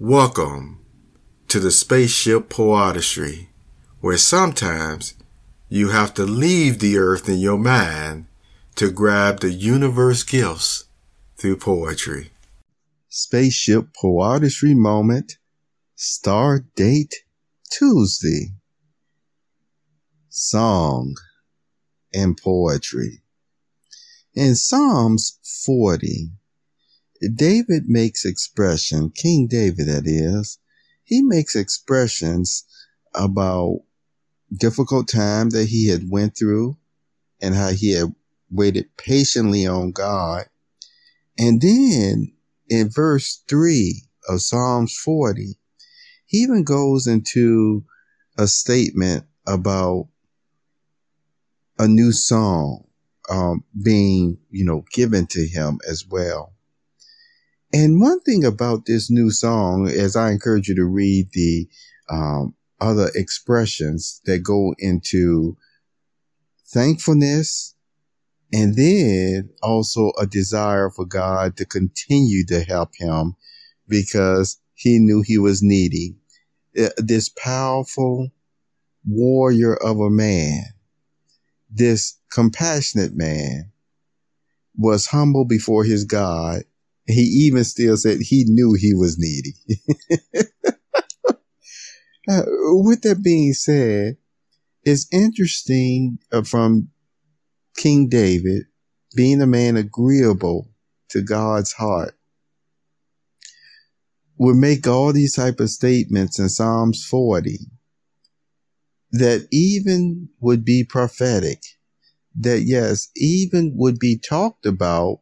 Welcome 0.00 0.78
to 1.48 1.58
the 1.58 1.72
spaceship 1.72 2.50
PoeArtistry, 2.50 3.48
where 4.00 4.16
sometimes 4.16 5.14
you 5.68 5.88
have 5.88 6.14
to 6.14 6.22
leave 6.22 6.78
the 6.78 6.96
earth 6.96 7.28
in 7.28 7.40
your 7.40 7.58
mind 7.58 8.26
to 8.76 8.92
grab 8.92 9.40
the 9.40 9.50
universe 9.50 10.22
gifts 10.22 10.84
through 11.36 11.56
poetry. 11.56 12.30
Spaceship 13.08 13.88
PoeArtistry 14.00 14.76
moment, 14.76 15.38
star 15.96 16.60
date 16.76 17.16
Tuesday. 17.68 18.54
Song 20.28 21.16
and 22.14 22.36
poetry. 22.36 23.22
In 24.32 24.54
Psalms 24.54 25.40
40, 25.66 26.37
David 27.34 27.84
makes 27.88 28.24
expression, 28.24 29.10
King 29.10 29.46
David 29.46 29.86
that 29.86 30.06
is, 30.06 30.58
he 31.04 31.22
makes 31.22 31.56
expressions 31.56 32.64
about 33.14 33.80
difficult 34.56 35.08
time 35.08 35.50
that 35.50 35.66
he 35.66 35.88
had 35.88 36.10
went 36.10 36.36
through 36.36 36.76
and 37.40 37.54
how 37.54 37.70
he 37.70 37.92
had 37.92 38.14
waited 38.50 38.96
patiently 38.96 39.66
on 39.66 39.92
God. 39.92 40.46
And 41.38 41.60
then 41.60 42.32
in 42.68 42.90
verse 42.90 43.42
3 43.48 44.02
of 44.28 44.42
Psalms 44.42 44.94
40, 44.96 45.54
he 46.26 46.38
even 46.38 46.64
goes 46.64 47.06
into 47.06 47.84
a 48.36 48.46
statement 48.46 49.24
about 49.46 50.08
a 51.78 51.88
new 51.88 52.12
song 52.12 52.84
um, 53.30 53.64
being, 53.82 54.38
you 54.50 54.64
know, 54.64 54.84
given 54.92 55.26
to 55.28 55.46
him 55.46 55.78
as 55.88 56.06
well. 56.06 56.54
And 57.72 58.00
one 58.00 58.20
thing 58.20 58.44
about 58.44 58.86
this 58.86 59.10
new 59.10 59.30
song, 59.30 59.88
as 59.88 60.16
I 60.16 60.30
encourage 60.30 60.68
you 60.68 60.74
to 60.76 60.84
read 60.84 61.28
the 61.32 61.68
um, 62.08 62.54
other 62.80 63.10
expressions 63.14 64.20
that 64.24 64.38
go 64.38 64.74
into 64.78 65.56
thankfulness 66.68 67.74
and 68.52 68.74
then 68.76 69.50
also 69.62 70.12
a 70.18 70.26
desire 70.26 70.90
for 70.90 71.04
God 71.04 71.56
to 71.58 71.66
continue 71.66 72.46
to 72.46 72.62
help 72.62 72.90
him 72.98 73.34
because 73.86 74.58
he 74.74 74.98
knew 74.98 75.22
he 75.22 75.38
was 75.38 75.62
needy. 75.62 76.16
Uh, 76.78 76.88
this 76.96 77.28
powerful 77.28 78.30
warrior 79.06 79.74
of 79.74 79.98
a 79.98 80.10
man, 80.10 80.64
this 81.70 82.18
compassionate 82.30 83.14
man 83.14 83.72
was 84.76 85.06
humble 85.06 85.44
before 85.44 85.84
his 85.84 86.04
God. 86.04 86.62
He 87.08 87.22
even 87.22 87.64
still 87.64 87.96
said 87.96 88.18
he 88.20 88.44
knew 88.46 88.74
he 88.74 88.94
was 88.94 89.18
needy. 89.18 89.54
uh, 92.28 92.42
with 92.46 93.00
that 93.02 93.22
being 93.22 93.54
said, 93.54 94.18
it's 94.84 95.08
interesting 95.10 96.18
uh, 96.30 96.42
from 96.42 96.90
King 97.76 98.08
David 98.08 98.64
being 99.16 99.40
a 99.40 99.46
man 99.46 99.76
agreeable 99.76 100.68
to 101.08 101.22
God's 101.22 101.72
heart 101.72 102.14
would 104.36 104.56
make 104.56 104.86
all 104.86 105.12
these 105.12 105.34
type 105.34 105.60
of 105.60 105.70
statements 105.70 106.38
in 106.38 106.48
Psalms 106.48 107.04
40 107.04 107.58
that 109.12 109.48
even 109.50 110.28
would 110.40 110.64
be 110.64 110.84
prophetic, 110.84 111.62
that 112.38 112.60
yes, 112.62 113.08
even 113.16 113.72
would 113.76 113.98
be 113.98 114.18
talked 114.18 114.66
about 114.66 115.20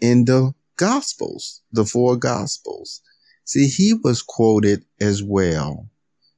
in 0.00 0.24
the 0.24 0.54
gospels, 0.78 1.62
the 1.70 1.84
four 1.84 2.16
gospels. 2.16 3.02
See, 3.44 3.68
he 3.68 3.94
was 4.02 4.22
quoted 4.22 4.84
as 5.00 5.22
well, 5.22 5.90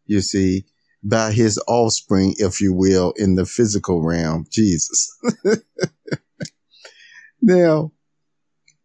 you 0.07 0.21
see, 0.21 0.65
by 1.03 1.33
his 1.33 1.61
offspring, 1.69 2.35
if 2.39 2.61
you 2.61 2.73
will, 2.73 3.13
in 3.17 3.37
the 3.37 3.47
physical 3.47 4.03
realm, 4.03 4.47
Jesus. 4.51 5.17
now, 7.43 7.93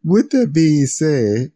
with 0.03 0.29
that 0.31 0.53
being 0.53 0.85
said, 0.85 1.51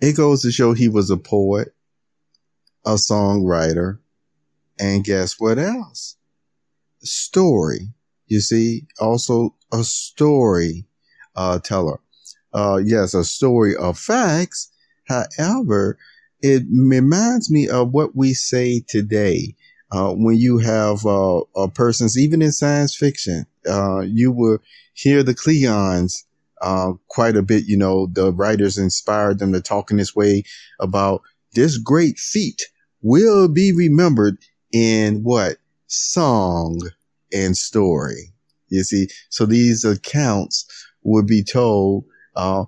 it 0.00 0.16
goes 0.16 0.42
to 0.42 0.52
show 0.52 0.72
he 0.72 0.88
was 0.88 1.10
a 1.10 1.16
poet, 1.16 1.74
a 2.84 2.94
songwriter, 2.94 3.98
and 4.78 5.04
guess 5.04 5.36
what 5.38 5.58
else? 5.58 6.16
Story. 7.00 7.92
You 8.26 8.40
see, 8.40 8.86
also 9.00 9.56
a 9.72 9.82
story 9.82 10.86
uh, 11.36 11.58
teller. 11.58 12.00
Uh, 12.52 12.80
yes, 12.84 13.14
a 13.14 13.24
story 13.24 13.76
of 13.76 13.98
facts. 13.98 14.70
However, 15.06 15.98
it 16.40 16.62
reminds 16.70 17.50
me 17.50 17.68
of 17.68 17.92
what 17.92 18.14
we 18.14 18.34
say 18.34 18.82
today. 18.86 19.54
Uh, 19.90 20.12
when 20.12 20.36
you 20.36 20.58
have 20.58 21.06
uh, 21.06 21.40
a 21.56 21.68
persons, 21.68 22.18
even 22.18 22.42
in 22.42 22.52
science 22.52 22.94
fiction, 22.94 23.46
uh, 23.66 24.00
you 24.00 24.30
will 24.30 24.58
hear 24.92 25.22
the 25.22 25.34
Klingons 25.34 26.24
uh, 26.60 26.92
quite 27.08 27.36
a 27.36 27.42
bit. 27.42 27.64
You 27.66 27.78
know, 27.78 28.06
the 28.06 28.32
writers 28.32 28.76
inspired 28.76 29.38
them 29.38 29.52
to 29.52 29.62
talk 29.62 29.90
in 29.90 29.96
this 29.96 30.14
way 30.14 30.44
about 30.78 31.22
this 31.54 31.78
great 31.78 32.18
feat 32.18 32.62
will 33.00 33.48
be 33.48 33.72
remembered 33.72 34.36
in 34.72 35.22
what 35.22 35.56
song 35.86 36.80
and 37.32 37.56
story. 37.56 38.32
You 38.68 38.82
see, 38.84 39.08
so 39.30 39.46
these 39.46 39.84
accounts 39.84 40.66
would 41.02 41.26
be 41.26 41.42
told 41.42 42.04
uh, 42.36 42.64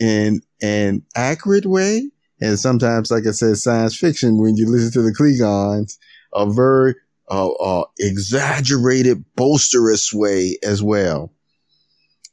in 0.00 0.40
an 0.62 1.02
accurate 1.14 1.66
way, 1.66 2.10
and 2.40 2.58
sometimes, 2.58 3.10
like 3.10 3.26
I 3.26 3.30
said, 3.30 3.56
science 3.56 3.96
fiction. 3.96 4.38
When 4.38 4.56
you 4.56 4.68
listen 4.68 4.92
to 4.92 5.02
the 5.02 5.14
Klingons, 5.14 5.96
a 6.34 6.50
very 6.50 6.94
uh, 7.30 7.50
uh, 7.50 7.84
exaggerated, 7.98 9.24
boisterous 9.36 10.12
way 10.12 10.58
as 10.62 10.82
well 10.82 11.32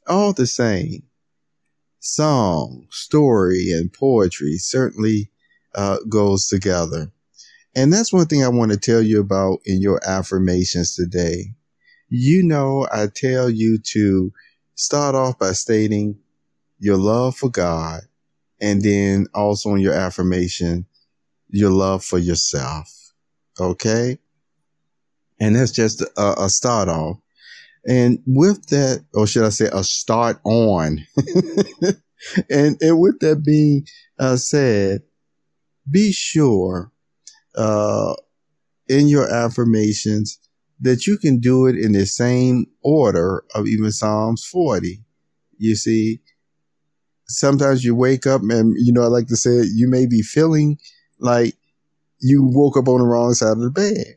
all 0.06 0.32
the 0.32 0.46
same, 0.46 1.02
song, 2.00 2.86
story, 2.90 3.70
and 3.70 3.92
poetry 3.92 4.56
certainly 4.56 5.30
uh, 5.74 5.98
goes 6.08 6.46
together. 6.46 7.12
And 7.74 7.92
that's 7.92 8.12
one 8.12 8.26
thing 8.26 8.44
I 8.44 8.48
want 8.48 8.72
to 8.72 8.76
tell 8.76 9.00
you 9.00 9.20
about 9.20 9.60
in 9.64 9.80
your 9.80 10.00
affirmations 10.06 10.94
today. 10.94 11.54
You 12.08 12.42
know, 12.42 12.86
I 12.92 13.06
tell 13.14 13.48
you 13.48 13.78
to 13.92 14.32
start 14.82 15.14
off 15.14 15.38
by 15.38 15.52
stating 15.52 16.18
your 16.80 16.96
love 16.96 17.36
for 17.36 17.48
God 17.48 18.00
and 18.60 18.82
then 18.82 19.26
also 19.32 19.74
in 19.74 19.80
your 19.80 19.94
affirmation, 19.94 20.86
your 21.48 21.70
love 21.70 22.04
for 22.04 22.18
yourself. 22.18 23.12
Okay. 23.60 24.18
And 25.40 25.54
that's 25.54 25.70
just 25.70 26.02
a, 26.02 26.34
a 26.42 26.48
start 26.48 26.88
off. 26.88 27.18
And 27.86 28.20
with 28.26 28.66
that, 28.66 29.04
or 29.14 29.26
should 29.26 29.44
I 29.44 29.50
say, 29.50 29.68
a 29.72 29.84
start 29.84 30.40
on. 30.44 31.04
and, 32.50 32.76
and 32.80 33.00
with 33.00 33.20
that 33.20 33.42
being 33.44 33.86
uh, 34.18 34.36
said, 34.36 35.02
be 35.90 36.12
sure 36.12 36.90
uh, 37.56 38.14
in 38.88 39.08
your 39.08 39.28
affirmations 39.32 40.38
that 40.82 41.06
you 41.06 41.16
can 41.16 41.38
do 41.38 41.66
it 41.66 41.76
in 41.76 41.92
the 41.92 42.04
same 42.04 42.66
order 42.82 43.44
of 43.54 43.66
even 43.66 43.92
Psalms 43.92 44.44
40. 44.44 45.02
You 45.58 45.76
see, 45.76 46.20
sometimes 47.28 47.84
you 47.84 47.94
wake 47.94 48.26
up 48.26 48.42
and, 48.42 48.74
you 48.76 48.92
know, 48.92 49.02
I 49.02 49.06
like 49.06 49.28
to 49.28 49.36
say, 49.36 49.62
you 49.72 49.88
may 49.88 50.06
be 50.06 50.22
feeling 50.22 50.78
like 51.20 51.54
you 52.18 52.42
woke 52.42 52.76
up 52.76 52.88
on 52.88 52.98
the 52.98 53.06
wrong 53.06 53.32
side 53.34 53.52
of 53.52 53.60
the 53.60 53.70
bed. 53.70 54.16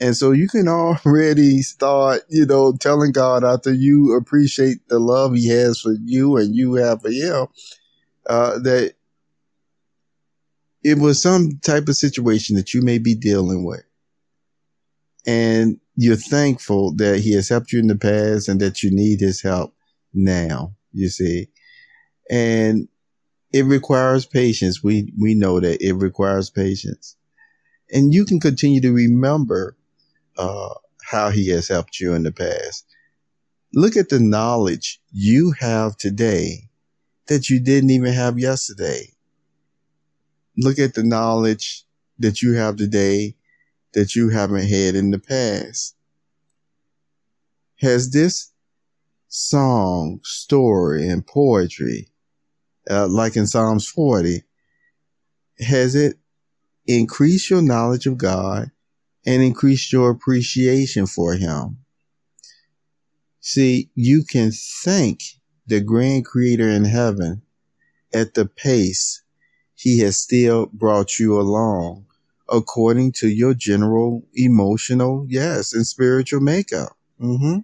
And 0.00 0.16
so 0.16 0.30
you 0.30 0.48
can 0.48 0.68
already 1.04 1.62
start, 1.62 2.22
you 2.28 2.46
know, 2.46 2.76
telling 2.76 3.10
God 3.10 3.42
after 3.42 3.72
you 3.72 4.16
appreciate 4.16 4.88
the 4.88 5.00
love 5.00 5.34
he 5.34 5.48
has 5.48 5.80
for 5.80 5.94
you 6.04 6.36
and 6.36 6.54
you 6.54 6.74
have 6.74 7.02
for 7.02 7.10
him, 7.10 7.48
uh, 8.28 8.58
that 8.60 8.94
it 10.84 10.98
was 10.98 11.20
some 11.20 11.58
type 11.60 11.88
of 11.88 11.96
situation 11.96 12.54
that 12.54 12.72
you 12.72 12.82
may 12.82 12.98
be 12.98 13.16
dealing 13.16 13.64
with. 13.64 13.82
And 15.26 15.80
you're 16.00 16.14
thankful 16.14 16.94
that 16.94 17.18
he 17.18 17.32
has 17.32 17.48
helped 17.48 17.72
you 17.72 17.80
in 17.80 17.88
the 17.88 17.96
past 17.96 18.48
and 18.48 18.60
that 18.60 18.84
you 18.84 18.90
need 18.92 19.18
his 19.18 19.42
help 19.42 19.74
now, 20.14 20.72
you 20.92 21.08
see. 21.08 21.48
And 22.30 22.86
it 23.52 23.64
requires 23.64 24.24
patience. 24.24 24.80
We, 24.80 25.12
we 25.18 25.34
know 25.34 25.58
that 25.58 25.82
it 25.82 25.94
requires 25.94 26.50
patience. 26.50 27.16
And 27.90 28.14
you 28.14 28.24
can 28.24 28.38
continue 28.38 28.80
to 28.82 28.92
remember 28.92 29.76
uh, 30.36 30.74
how 31.02 31.30
he 31.30 31.48
has 31.48 31.66
helped 31.66 31.98
you 31.98 32.14
in 32.14 32.22
the 32.22 32.30
past. 32.30 32.86
Look 33.74 33.96
at 33.96 34.08
the 34.08 34.20
knowledge 34.20 35.00
you 35.10 35.52
have 35.58 35.96
today 35.96 36.68
that 37.26 37.50
you 37.50 37.58
didn't 37.58 37.90
even 37.90 38.12
have 38.12 38.38
yesterday. 38.38 39.14
Look 40.56 40.78
at 40.78 40.94
the 40.94 41.02
knowledge 41.02 41.84
that 42.20 42.40
you 42.40 42.52
have 42.52 42.76
today 42.76 43.34
that 43.98 44.14
you 44.14 44.28
haven't 44.28 44.68
had 44.68 44.94
in 44.94 45.10
the 45.10 45.18
past. 45.18 45.96
Has 47.80 48.12
this 48.12 48.52
song, 49.26 50.20
story, 50.22 51.08
and 51.08 51.26
poetry 51.26 52.08
uh, 52.88 53.08
like 53.08 53.34
in 53.34 53.48
Psalms 53.48 53.88
40, 53.88 54.44
has 55.58 55.96
it 55.96 56.16
increased 56.86 57.50
your 57.50 57.60
knowledge 57.60 58.06
of 58.06 58.18
God 58.18 58.70
and 59.26 59.42
increased 59.42 59.92
your 59.92 60.10
appreciation 60.10 61.08
for 61.08 61.34
Him? 61.34 61.78
See, 63.40 63.90
you 63.96 64.22
can 64.22 64.52
thank 64.52 65.22
the 65.66 65.80
grand 65.80 66.24
creator 66.24 66.68
in 66.68 66.84
heaven 66.84 67.42
at 68.14 68.34
the 68.34 68.46
pace 68.46 69.22
he 69.74 69.98
has 69.98 70.18
still 70.18 70.66
brought 70.66 71.18
you 71.18 71.40
along 71.40 72.07
according 72.50 73.12
to 73.12 73.28
your 73.28 73.54
general 73.54 74.22
emotional, 74.34 75.26
yes, 75.28 75.72
and 75.72 75.86
spiritual 75.86 76.40
makeup. 76.40 76.96
Mm-hmm. 77.20 77.58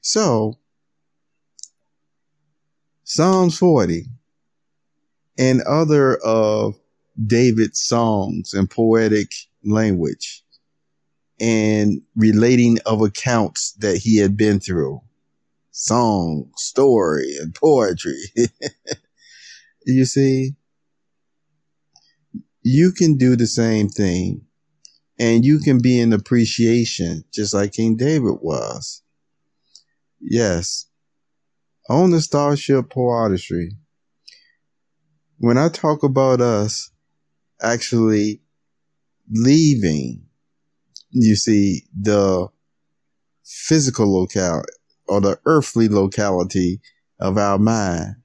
So, 0.00 0.58
Psalms 3.04 3.58
40 3.58 4.06
and 5.38 5.62
other 5.62 6.16
of 6.16 6.78
David's 7.26 7.80
songs 7.80 8.52
and 8.52 8.68
poetic 8.68 9.30
language 9.64 10.42
and 11.40 12.00
relating 12.14 12.78
of 12.86 13.02
accounts 13.02 13.72
that 13.78 13.98
he 13.98 14.18
had 14.18 14.36
been 14.36 14.60
through. 14.60 15.00
Song, 15.70 16.50
story, 16.56 17.36
and 17.40 17.54
poetry. 17.54 18.20
you 19.86 20.04
see, 20.04 20.54
you 22.68 22.90
can 22.90 23.16
do 23.16 23.36
the 23.36 23.46
same 23.46 23.88
thing 23.88 24.44
and 25.20 25.44
you 25.44 25.60
can 25.60 25.80
be 25.80 26.00
in 26.00 26.12
appreciation 26.12 27.22
just 27.32 27.54
like 27.54 27.74
King 27.74 27.96
David 27.96 28.38
was. 28.40 29.04
Yes. 30.20 30.86
On 31.88 32.10
the 32.10 32.20
Starship 32.20 32.90
Poetry, 32.90 33.76
when 35.38 35.56
I 35.56 35.68
talk 35.68 36.02
about 36.02 36.40
us 36.40 36.90
actually 37.62 38.40
leaving, 39.30 40.24
you 41.10 41.36
see, 41.36 41.84
the 41.96 42.48
physical 43.44 44.12
locale 44.12 44.64
or 45.06 45.20
the 45.20 45.38
earthly 45.46 45.86
locality 45.86 46.80
of 47.20 47.38
our 47.38 47.58
mind 47.60 48.16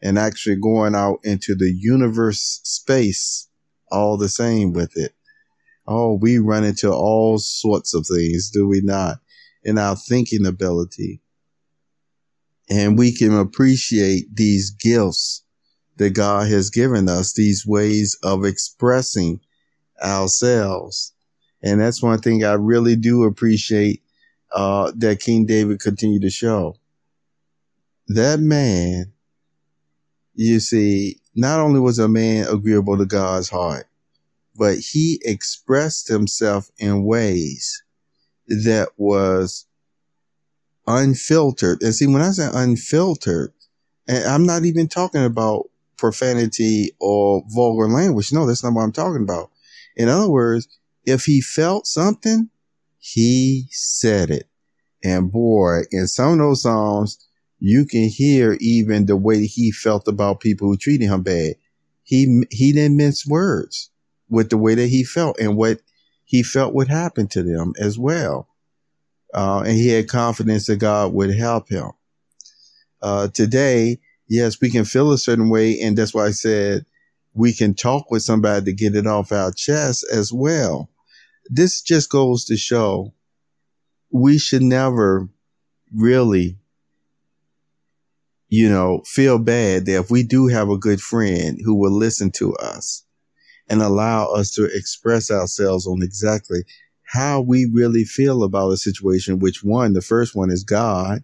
and 0.00 0.18
actually 0.18 0.56
going 0.56 0.94
out 0.94 1.18
into 1.22 1.54
the 1.54 1.70
universe 1.70 2.62
space 2.64 3.49
all 3.90 4.16
the 4.16 4.28
same 4.28 4.72
with 4.72 4.96
it. 4.96 5.14
Oh, 5.86 6.14
we 6.14 6.38
run 6.38 6.64
into 6.64 6.92
all 6.92 7.38
sorts 7.38 7.94
of 7.94 8.06
things, 8.06 8.50
do 8.50 8.68
we 8.68 8.80
not? 8.80 9.18
In 9.64 9.78
our 9.78 9.96
thinking 9.96 10.46
ability. 10.46 11.20
And 12.68 12.96
we 12.96 13.12
can 13.12 13.36
appreciate 13.36 14.34
these 14.34 14.70
gifts 14.70 15.42
that 15.96 16.10
God 16.10 16.48
has 16.48 16.70
given 16.70 17.08
us, 17.08 17.32
these 17.32 17.66
ways 17.66 18.16
of 18.22 18.44
expressing 18.44 19.40
ourselves. 20.02 21.12
And 21.62 21.80
that's 21.80 22.02
one 22.02 22.20
thing 22.20 22.44
I 22.44 22.54
really 22.54 22.96
do 22.96 23.24
appreciate 23.24 24.02
uh, 24.52 24.92
that 24.96 25.20
King 25.20 25.46
David 25.46 25.80
continued 25.80 26.22
to 26.22 26.30
show. 26.30 26.76
That 28.08 28.40
man, 28.40 29.12
you 30.34 30.60
see, 30.60 31.19
not 31.34 31.60
only 31.60 31.80
was 31.80 31.98
a 31.98 32.08
man 32.08 32.46
agreeable 32.48 32.98
to 32.98 33.06
God's 33.06 33.48
heart, 33.48 33.86
but 34.56 34.78
he 34.78 35.20
expressed 35.24 36.08
himself 36.08 36.70
in 36.78 37.04
ways 37.04 37.82
that 38.48 38.88
was 38.96 39.66
unfiltered. 40.86 41.82
And 41.82 41.94
see, 41.94 42.06
when 42.06 42.22
I 42.22 42.30
say 42.30 42.48
unfiltered, 42.52 43.52
and 44.08 44.24
I'm 44.24 44.44
not 44.44 44.64
even 44.64 44.88
talking 44.88 45.24
about 45.24 45.70
profanity 46.00 46.90
or 46.98 47.44
vulgar 47.48 47.86
language. 47.86 48.32
No, 48.32 48.46
that's 48.46 48.64
not 48.64 48.72
what 48.72 48.82
I'm 48.82 48.92
talking 48.92 49.22
about. 49.22 49.50
In 49.96 50.08
other 50.08 50.28
words, 50.28 50.66
if 51.04 51.26
he 51.26 51.40
felt 51.40 51.86
something, 51.86 52.48
he 52.98 53.66
said 53.70 54.30
it. 54.30 54.48
And 55.04 55.30
boy, 55.30 55.82
in 55.92 56.06
some 56.06 56.32
of 56.32 56.38
those 56.38 56.62
songs, 56.62 57.18
you 57.60 57.86
can 57.86 58.08
hear 58.08 58.56
even 58.60 59.06
the 59.06 59.16
way 59.16 59.46
he 59.46 59.70
felt 59.70 60.08
about 60.08 60.40
people 60.40 60.68
who 60.68 60.76
treated 60.76 61.06
him 61.06 61.22
bad. 61.22 61.54
He, 62.02 62.42
he 62.50 62.72
didn't 62.72 62.96
mince 62.96 63.26
words 63.26 63.90
with 64.28 64.50
the 64.50 64.56
way 64.56 64.74
that 64.74 64.88
he 64.88 65.04
felt 65.04 65.38
and 65.38 65.56
what 65.56 65.80
he 66.24 66.42
felt 66.42 66.74
would 66.74 66.88
happen 66.88 67.28
to 67.28 67.42
them 67.42 67.74
as 67.78 67.98
well. 67.98 68.48
Uh, 69.32 69.60
and 69.60 69.76
he 69.76 69.88
had 69.88 70.08
confidence 70.08 70.66
that 70.66 70.76
God 70.76 71.12
would 71.12 71.34
help 71.34 71.68
him. 71.68 71.90
Uh, 73.02 73.28
today, 73.28 73.98
yes, 74.28 74.60
we 74.60 74.70
can 74.70 74.84
feel 74.84 75.12
a 75.12 75.18
certain 75.18 75.50
way. 75.50 75.78
And 75.80 75.96
that's 75.96 76.14
why 76.14 76.26
I 76.26 76.30
said 76.30 76.86
we 77.34 77.52
can 77.52 77.74
talk 77.74 78.10
with 78.10 78.22
somebody 78.22 78.64
to 78.64 78.72
get 78.72 78.96
it 78.96 79.06
off 79.06 79.32
our 79.32 79.52
chest 79.52 80.04
as 80.12 80.32
well. 80.32 80.88
This 81.48 81.82
just 81.82 82.10
goes 82.10 82.44
to 82.46 82.56
show 82.56 83.12
we 84.12 84.38
should 84.38 84.62
never 84.62 85.28
really, 85.94 86.58
you 88.50 88.68
know, 88.68 89.00
feel 89.06 89.38
bad 89.38 89.86
that 89.86 90.00
if 90.00 90.10
we 90.10 90.24
do 90.24 90.48
have 90.48 90.68
a 90.68 90.76
good 90.76 91.00
friend 91.00 91.58
who 91.64 91.74
will 91.74 91.92
listen 91.92 92.32
to 92.32 92.52
us 92.56 93.04
and 93.68 93.80
allow 93.80 94.26
us 94.26 94.50
to 94.50 94.64
express 94.64 95.30
ourselves 95.30 95.86
on 95.86 96.02
exactly 96.02 96.64
how 97.04 97.40
we 97.40 97.70
really 97.72 98.04
feel 98.04 98.42
about 98.42 98.72
a 98.72 98.76
situation, 98.76 99.38
which 99.38 99.62
one, 99.62 99.92
the 99.92 100.02
first 100.02 100.34
one 100.34 100.50
is 100.50 100.64
God. 100.64 101.22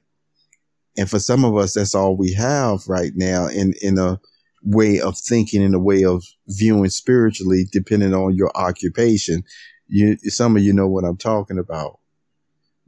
And 0.96 1.10
for 1.10 1.18
some 1.18 1.44
of 1.44 1.56
us, 1.56 1.74
that's 1.74 1.96
all 1.96 2.16
we 2.16 2.32
have 2.34 2.86
right 2.86 3.12
now 3.16 3.48
in, 3.48 3.74
in 3.82 3.98
a 3.98 4.20
way 4.62 5.00
of 5.00 5.18
thinking, 5.18 5.62
in 5.62 5.74
a 5.74 5.80
way 5.80 6.04
of 6.04 6.24
viewing 6.46 6.90
spiritually, 6.90 7.66
depending 7.72 8.14
on 8.14 8.36
your 8.36 8.52
occupation. 8.54 9.42
You, 9.88 10.16
some 10.22 10.56
of 10.56 10.62
you 10.62 10.72
know 10.72 10.88
what 10.88 11.04
I'm 11.04 11.16
talking 11.16 11.58
about. 11.58 11.98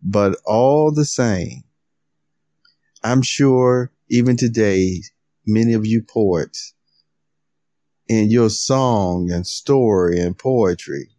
But 0.00 0.36
all 0.44 0.92
the 0.92 1.04
same, 1.04 1.64
I'm 3.02 3.22
sure 3.22 3.90
even 4.10 4.36
today, 4.36 5.02
many 5.46 5.74
of 5.74 5.84
you 5.86 6.02
poets 6.02 6.74
in 8.08 8.30
your 8.30 8.48
song 8.48 9.30
and 9.30 9.46
story 9.46 10.18
and 10.18 10.36
poetry, 10.36 11.10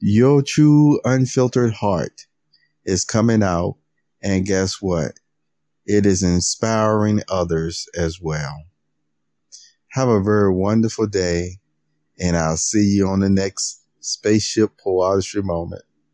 your 0.00 0.42
true 0.42 1.00
unfiltered 1.04 1.72
heart 1.72 2.26
is 2.84 3.04
coming 3.04 3.42
out. 3.42 3.76
And 4.22 4.44
guess 4.44 4.82
what? 4.82 5.12
It 5.86 6.06
is 6.06 6.22
inspiring 6.22 7.22
others 7.28 7.86
as 7.96 8.20
well. 8.20 8.64
Have 9.92 10.08
a 10.08 10.22
very 10.22 10.52
wonderful 10.52 11.06
day, 11.06 11.58
and 12.18 12.36
I'll 12.36 12.56
see 12.56 12.84
you 12.84 13.06
on 13.08 13.20
the 13.20 13.30
next 13.30 13.82
Spaceship 14.00 14.72
PoeArtistry 14.84 15.44
Moment. 15.44 15.82